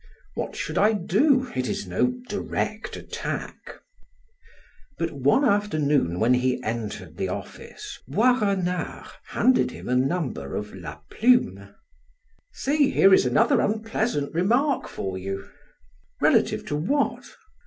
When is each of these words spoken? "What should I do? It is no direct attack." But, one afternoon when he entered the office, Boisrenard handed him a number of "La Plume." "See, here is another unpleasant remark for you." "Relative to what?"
"What 0.33 0.55
should 0.55 0.79
I 0.79 0.93
do? 0.93 1.51
It 1.55 1.69
is 1.69 1.85
no 1.85 2.15
direct 2.27 2.95
attack." 2.97 3.75
But, 4.97 5.11
one 5.11 5.45
afternoon 5.45 6.19
when 6.19 6.33
he 6.33 6.59
entered 6.63 7.17
the 7.17 7.29
office, 7.29 7.99
Boisrenard 8.07 9.09
handed 9.27 9.69
him 9.69 9.87
a 9.87 9.95
number 9.95 10.55
of 10.55 10.73
"La 10.73 11.01
Plume." 11.11 11.75
"See, 12.51 12.89
here 12.89 13.13
is 13.13 13.27
another 13.27 13.61
unpleasant 13.61 14.33
remark 14.33 14.87
for 14.87 15.19
you." 15.19 15.47
"Relative 16.19 16.65
to 16.65 16.75
what?" 16.77 17.35